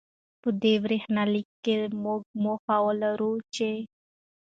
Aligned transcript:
په 0.41 0.49
دې 0.61 0.73
برېښنالیک 0.83 1.47
کې، 1.63 1.75
موږ 2.03 2.21
موخه 2.43 2.77
لرو 3.01 3.31
چې 3.55 3.71